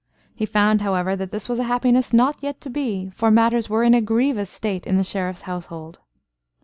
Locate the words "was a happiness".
1.47-2.11